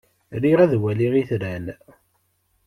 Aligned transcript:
Riɣ 0.41 0.57
ad 0.61 0.73
waliɣ 0.81 1.13
itran. 1.21 1.65